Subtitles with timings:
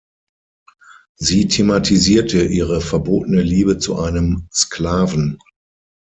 [1.19, 5.37] Sie thematisierte ihre verbotene Liebe zu einem Sklaven.